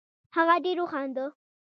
[0.35, 1.29] هغه ډېر وخندل